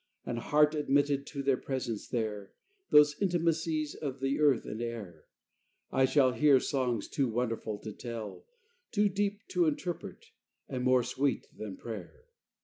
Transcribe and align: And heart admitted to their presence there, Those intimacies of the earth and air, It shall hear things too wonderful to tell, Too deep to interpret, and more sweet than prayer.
And 0.25 0.39
heart 0.39 0.73
admitted 0.73 1.27
to 1.27 1.43
their 1.43 1.57
presence 1.57 2.07
there, 2.07 2.53
Those 2.89 3.21
intimacies 3.21 3.93
of 3.93 4.19
the 4.19 4.39
earth 4.39 4.65
and 4.65 4.81
air, 4.81 5.25
It 5.93 6.07
shall 6.09 6.31
hear 6.33 6.59
things 6.59 7.07
too 7.07 7.27
wonderful 7.27 7.77
to 7.77 7.91
tell, 7.93 8.43
Too 8.89 9.09
deep 9.09 9.47
to 9.49 9.67
interpret, 9.67 10.31
and 10.67 10.83
more 10.83 11.03
sweet 11.03 11.45
than 11.55 11.77
prayer. 11.77 12.25